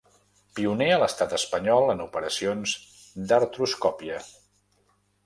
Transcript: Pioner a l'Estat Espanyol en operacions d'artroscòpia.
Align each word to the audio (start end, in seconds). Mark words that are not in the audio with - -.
Pioner 0.59 0.85
a 0.93 0.95
l'Estat 1.01 1.35
Espanyol 1.37 1.93
en 1.93 2.01
operacions 2.05 2.73
d'artroscòpia. 3.33 4.19